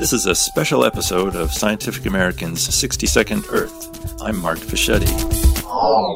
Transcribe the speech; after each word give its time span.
This 0.00 0.14
is 0.14 0.24
a 0.24 0.34
special 0.34 0.86
episode 0.86 1.36
of 1.36 1.52
Scientific 1.52 2.06
American's 2.06 2.62
60 2.74 3.06
Second 3.06 3.44
Earth. 3.50 4.22
I'm 4.22 4.40
Mark 4.40 4.58
Fischetti. 4.58 5.06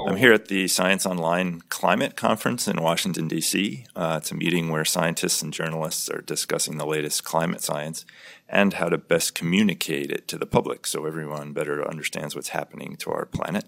I'm 0.08 0.16
here 0.16 0.32
at 0.32 0.48
the 0.48 0.68
Science 0.68 1.04
Online 1.04 1.60
Climate 1.68 2.16
Conference 2.16 2.66
in 2.66 2.80
Washington, 2.80 3.28
D.C. 3.28 3.84
Uh, 3.94 4.20
it's 4.22 4.32
a 4.32 4.36
meeting 4.36 4.70
where 4.70 4.86
scientists 4.86 5.42
and 5.42 5.52
journalists 5.52 6.08
are 6.08 6.22
discussing 6.22 6.78
the 6.78 6.86
latest 6.86 7.24
climate 7.24 7.60
science 7.60 8.06
and 8.48 8.72
how 8.72 8.88
to 8.88 8.96
best 8.96 9.34
communicate 9.34 10.10
it 10.10 10.26
to 10.28 10.38
the 10.38 10.46
public 10.46 10.86
so 10.86 11.04
everyone 11.04 11.52
better 11.52 11.86
understands 11.86 12.34
what's 12.34 12.48
happening 12.48 12.96
to 12.96 13.10
our 13.10 13.26
planet. 13.26 13.66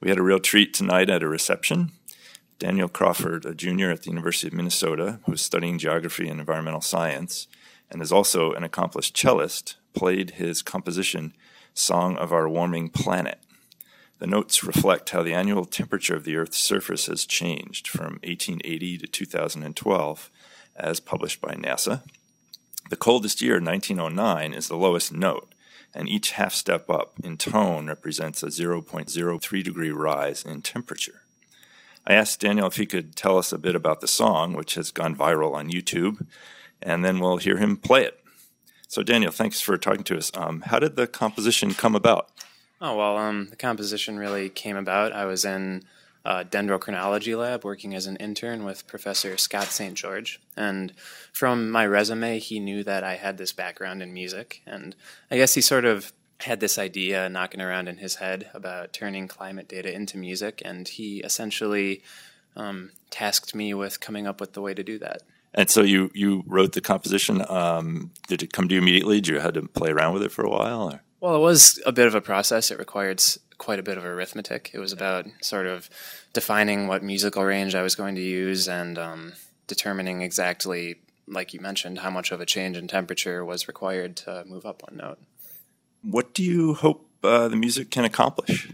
We 0.00 0.08
had 0.08 0.16
a 0.16 0.22
real 0.22 0.40
treat 0.40 0.72
tonight 0.72 1.10
at 1.10 1.22
a 1.22 1.28
reception. 1.28 1.92
Daniel 2.58 2.88
Crawford, 2.88 3.44
a 3.44 3.54
junior 3.54 3.90
at 3.90 4.04
the 4.04 4.10
University 4.10 4.46
of 4.48 4.54
Minnesota 4.54 5.20
who 5.26 5.34
is 5.34 5.42
studying 5.42 5.78
geography 5.78 6.30
and 6.30 6.40
environmental 6.40 6.80
science 6.80 7.46
and 7.90 8.02
is 8.02 8.12
also 8.12 8.52
an 8.52 8.64
accomplished 8.64 9.16
cellist, 9.16 9.76
played 9.94 10.32
his 10.32 10.62
composition 10.62 11.34
Song 11.74 12.16
of 12.16 12.32
Our 12.32 12.48
Warming 12.48 12.90
Planet. 12.90 13.38
The 14.18 14.26
notes 14.26 14.64
reflect 14.64 15.10
how 15.10 15.22
the 15.22 15.34
annual 15.34 15.64
temperature 15.64 16.16
of 16.16 16.24
the 16.24 16.36
Earth's 16.36 16.58
surface 16.58 17.06
has 17.06 17.24
changed 17.24 17.86
from 17.86 18.18
1880 18.24 18.98
to 18.98 19.06
2012, 19.06 20.30
as 20.74 21.00
published 21.00 21.40
by 21.40 21.54
NASA. 21.54 22.02
The 22.90 22.96
coldest 22.96 23.40
year, 23.40 23.60
1909, 23.60 24.54
is 24.54 24.68
the 24.68 24.76
lowest 24.76 25.12
note, 25.12 25.54
and 25.94 26.08
each 26.08 26.32
half 26.32 26.54
step 26.54 26.90
up 26.90 27.14
in 27.22 27.36
tone 27.36 27.86
represents 27.86 28.42
a 28.42 28.46
0.03 28.46 29.62
degree 29.62 29.90
rise 29.90 30.44
in 30.44 30.62
temperature. 30.62 31.22
I 32.06 32.14
asked 32.14 32.40
Daniel 32.40 32.66
if 32.66 32.76
he 32.76 32.86
could 32.86 33.14
tell 33.14 33.36
us 33.36 33.52
a 33.52 33.58
bit 33.58 33.76
about 33.76 34.00
the 34.00 34.08
song, 34.08 34.54
which 34.54 34.74
has 34.74 34.90
gone 34.90 35.14
viral 35.14 35.54
on 35.54 35.70
YouTube, 35.70 36.26
and 36.82 37.04
then 37.04 37.18
we'll 37.18 37.38
hear 37.38 37.56
him 37.56 37.76
play 37.76 38.04
it. 38.04 38.20
So, 38.86 39.02
Daniel, 39.02 39.32
thanks 39.32 39.60
for 39.60 39.76
talking 39.76 40.04
to 40.04 40.16
us. 40.16 40.32
Um, 40.34 40.62
how 40.62 40.78
did 40.78 40.96
the 40.96 41.06
composition 41.06 41.74
come 41.74 41.94
about? 41.94 42.30
Oh, 42.80 42.96
well, 42.96 43.16
um, 43.16 43.48
the 43.50 43.56
composition 43.56 44.18
really 44.18 44.48
came 44.48 44.76
about. 44.76 45.12
I 45.12 45.26
was 45.26 45.44
in 45.44 45.84
a 46.24 46.44
dendrochronology 46.44 47.38
lab 47.38 47.64
working 47.64 47.94
as 47.94 48.06
an 48.06 48.16
intern 48.16 48.64
with 48.64 48.86
Professor 48.86 49.36
Scott 49.36 49.66
St. 49.68 49.94
George. 49.94 50.40
And 50.56 50.92
from 51.32 51.70
my 51.70 51.86
resume, 51.86 52.38
he 52.38 52.60
knew 52.60 52.84
that 52.84 53.04
I 53.04 53.16
had 53.16 53.38
this 53.38 53.52
background 53.52 54.02
in 54.02 54.12
music. 54.12 54.62
And 54.66 54.94
I 55.30 55.36
guess 55.36 55.54
he 55.54 55.60
sort 55.60 55.84
of 55.84 56.12
had 56.40 56.60
this 56.60 56.78
idea 56.78 57.28
knocking 57.28 57.60
around 57.60 57.88
in 57.88 57.96
his 57.96 58.16
head 58.16 58.48
about 58.54 58.92
turning 58.92 59.26
climate 59.26 59.68
data 59.68 59.92
into 59.92 60.18
music. 60.18 60.62
And 60.64 60.86
he 60.86 61.18
essentially 61.18 62.02
um, 62.56 62.90
tasked 63.10 63.54
me 63.54 63.74
with 63.74 64.00
coming 64.00 64.26
up 64.26 64.40
with 64.40 64.52
the 64.52 64.62
way 64.62 64.74
to 64.74 64.84
do 64.84 64.98
that. 64.98 65.22
And 65.54 65.70
so 65.70 65.82
you, 65.82 66.10
you 66.14 66.44
wrote 66.46 66.72
the 66.72 66.80
composition. 66.80 67.44
Um, 67.48 68.10
did 68.28 68.42
it 68.42 68.52
come 68.52 68.68
to 68.68 68.74
you 68.74 68.80
immediately? 68.80 69.16
Did 69.16 69.28
you 69.28 69.40
have 69.40 69.54
to 69.54 69.62
play 69.62 69.90
around 69.90 70.14
with 70.14 70.22
it 70.22 70.32
for 70.32 70.44
a 70.44 70.50
while? 70.50 70.92
Or? 70.92 71.02
Well, 71.20 71.34
it 71.34 71.40
was 71.40 71.80
a 71.84 71.92
bit 71.92 72.06
of 72.06 72.14
a 72.14 72.20
process. 72.20 72.70
It 72.70 72.78
required 72.78 73.22
quite 73.56 73.78
a 73.78 73.82
bit 73.82 73.98
of 73.98 74.04
arithmetic. 74.04 74.70
It 74.72 74.78
was 74.78 74.92
about 74.92 75.26
sort 75.40 75.66
of 75.66 75.90
defining 76.32 76.86
what 76.86 77.02
musical 77.02 77.44
range 77.44 77.74
I 77.74 77.82
was 77.82 77.94
going 77.94 78.14
to 78.14 78.20
use 78.20 78.68
and 78.68 78.98
um, 78.98 79.32
determining 79.66 80.22
exactly, 80.22 81.00
like 81.26 81.52
you 81.52 81.60
mentioned, 81.60 81.98
how 81.98 82.10
much 82.10 82.30
of 82.30 82.40
a 82.40 82.46
change 82.46 82.76
in 82.76 82.86
temperature 82.86 83.44
was 83.44 83.66
required 83.66 84.16
to 84.18 84.44
move 84.46 84.64
up 84.64 84.82
one 84.88 84.96
note. 84.96 85.18
What 86.02 86.34
do 86.34 86.44
you 86.44 86.74
hope 86.74 87.08
uh, 87.24 87.48
the 87.48 87.56
music 87.56 87.90
can 87.90 88.04
accomplish? 88.04 88.72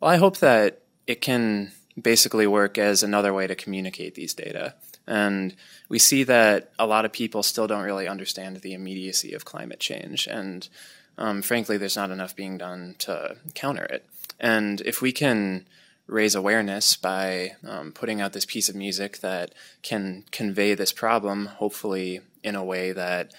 Well, 0.00 0.10
I 0.10 0.16
hope 0.16 0.38
that 0.38 0.82
it 1.06 1.22
can 1.22 1.72
basically 2.00 2.46
work 2.46 2.76
as 2.76 3.02
another 3.02 3.32
way 3.32 3.46
to 3.46 3.54
communicate 3.54 4.14
these 4.14 4.34
data. 4.34 4.74
And 5.06 5.54
we 5.88 5.98
see 5.98 6.24
that 6.24 6.70
a 6.78 6.86
lot 6.86 7.04
of 7.04 7.12
people 7.12 7.42
still 7.42 7.66
don't 7.66 7.84
really 7.84 8.08
understand 8.08 8.56
the 8.56 8.74
immediacy 8.74 9.32
of 9.34 9.44
climate 9.44 9.80
change. 9.80 10.26
And 10.26 10.68
um, 11.18 11.42
frankly, 11.42 11.76
there's 11.76 11.96
not 11.96 12.10
enough 12.10 12.34
being 12.34 12.58
done 12.58 12.96
to 13.00 13.36
counter 13.54 13.84
it. 13.84 14.04
And 14.40 14.80
if 14.82 15.00
we 15.00 15.12
can 15.12 15.66
raise 16.06 16.34
awareness 16.34 16.96
by 16.96 17.52
um, 17.66 17.92
putting 17.92 18.20
out 18.20 18.32
this 18.32 18.44
piece 18.44 18.68
of 18.68 18.76
music 18.76 19.18
that 19.18 19.52
can 19.82 20.24
convey 20.30 20.74
this 20.74 20.92
problem, 20.92 21.46
hopefully 21.46 22.20
in 22.42 22.54
a 22.54 22.64
way 22.64 22.92
that 22.92 23.32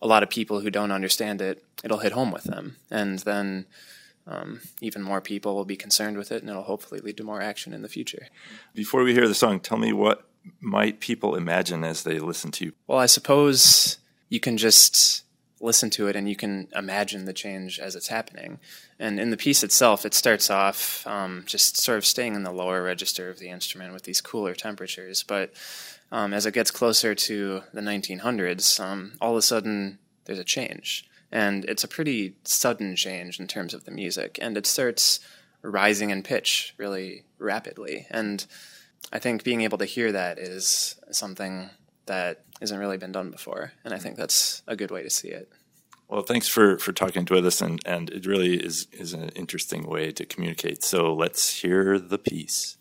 a 0.00 0.06
lot 0.06 0.22
of 0.22 0.30
people 0.30 0.60
who 0.60 0.70
don't 0.70 0.92
understand 0.92 1.40
it, 1.40 1.62
it'll 1.82 1.98
hit 1.98 2.12
home 2.12 2.30
with 2.30 2.44
them. 2.44 2.76
And 2.90 3.18
then 3.20 3.66
um, 4.26 4.60
even 4.80 5.02
more 5.02 5.20
people 5.20 5.54
will 5.54 5.64
be 5.64 5.76
concerned 5.76 6.16
with 6.16 6.32
it, 6.32 6.40
and 6.40 6.48
it'll 6.48 6.62
hopefully 6.62 7.00
lead 7.00 7.16
to 7.18 7.24
more 7.24 7.42
action 7.42 7.74
in 7.74 7.82
the 7.82 7.88
future. 7.88 8.28
Before 8.74 9.02
we 9.02 9.12
hear 9.12 9.28
the 9.28 9.34
song, 9.34 9.60
tell 9.60 9.78
me 9.78 9.92
what 9.92 10.26
might 10.60 11.00
people 11.00 11.34
imagine 11.34 11.84
as 11.84 12.02
they 12.02 12.18
listen 12.18 12.50
to 12.52 12.66
you? 12.66 12.72
Well, 12.86 12.98
I 12.98 13.06
suppose 13.06 13.98
you 14.28 14.40
can 14.40 14.56
just 14.56 15.24
listen 15.60 15.88
to 15.88 16.08
it 16.08 16.14
and 16.14 16.28
you 16.28 16.36
can 16.36 16.68
imagine 16.76 17.24
the 17.24 17.32
change 17.32 17.78
as 17.78 17.96
it's 17.96 18.08
happening. 18.08 18.58
And 18.98 19.18
in 19.18 19.30
the 19.30 19.36
piece 19.36 19.64
itself, 19.64 20.04
it 20.04 20.12
starts 20.12 20.50
off 20.50 21.06
um, 21.06 21.44
just 21.46 21.78
sort 21.78 21.98
of 21.98 22.04
staying 22.04 22.34
in 22.34 22.42
the 22.42 22.52
lower 22.52 22.82
register 22.82 23.30
of 23.30 23.38
the 23.38 23.48
instrument 23.48 23.92
with 23.92 24.02
these 24.02 24.20
cooler 24.20 24.54
temperatures. 24.54 25.22
But 25.22 25.52
um, 26.12 26.34
as 26.34 26.44
it 26.44 26.54
gets 26.54 26.70
closer 26.70 27.14
to 27.14 27.62
the 27.72 27.80
1900s, 27.80 28.78
um, 28.78 29.14
all 29.20 29.32
of 29.32 29.38
a 29.38 29.42
sudden 29.42 29.98
there's 30.26 30.38
a 30.38 30.44
change. 30.44 31.08
And 31.32 31.64
it's 31.64 31.82
a 31.82 31.88
pretty 31.88 32.36
sudden 32.44 32.94
change 32.94 33.40
in 33.40 33.48
terms 33.48 33.74
of 33.74 33.84
the 33.84 33.90
music. 33.90 34.38
And 34.40 34.56
it 34.56 34.66
starts 34.66 35.20
rising 35.62 36.10
in 36.10 36.22
pitch 36.22 36.74
really 36.76 37.24
rapidly. 37.38 38.06
And 38.10 38.46
I 39.12 39.18
think 39.18 39.44
being 39.44 39.62
able 39.62 39.78
to 39.78 39.84
hear 39.84 40.12
that 40.12 40.38
is 40.38 40.96
something 41.10 41.70
that 42.06 42.44
hasn't 42.60 42.80
really 42.80 42.98
been 42.98 43.12
done 43.12 43.30
before, 43.30 43.72
and 43.84 43.94
I 43.94 43.98
think 43.98 44.16
that's 44.16 44.62
a 44.66 44.76
good 44.76 44.90
way 44.90 45.02
to 45.02 45.10
see 45.10 45.28
it. 45.28 45.50
Well, 46.08 46.22
thanks 46.22 46.48
for, 46.48 46.78
for 46.78 46.92
talking 46.92 47.24
to 47.26 47.36
us, 47.36 47.60
and, 47.60 47.80
and 47.86 48.10
it 48.10 48.26
really 48.26 48.56
is, 48.56 48.86
is 48.92 49.14
an 49.14 49.30
interesting 49.30 49.88
way 49.88 50.12
to 50.12 50.26
communicate. 50.26 50.84
So 50.84 51.14
let's 51.14 51.60
hear 51.62 51.98
the 51.98 52.18
piece. 52.18 52.76